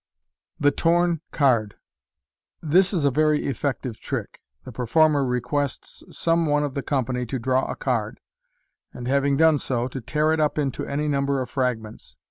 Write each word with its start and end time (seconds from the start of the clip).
The 0.59 0.71
"Torn 0.71 1.21
Card."— 1.31 1.75
This 2.73 2.91
is 2.91 3.05
a 3.05 3.11
very 3.11 3.45
effective 3.45 3.99
trick. 3.99 4.41
The 4.63 4.71
per 4.71 4.87
former 4.87 5.23
requests 5.23 6.01
some 6.09 6.47
one 6.47 6.63
of 6.63 6.73
the 6.73 6.81
company 6.81 7.27
to 7.27 7.37
draw 7.37 7.69
a 7.71 7.75
card, 7.75 8.19
and, 8.95 9.07
having 9.07 9.37
done 9.37 9.59
so, 9.59 9.87
to 9.89 10.01
tear 10.01 10.33
it 10.33 10.39
up 10.39 10.57
into 10.57 10.87
any 10.87 11.07
number 11.07 11.39
of 11.39 11.51
fragments. 11.51 12.17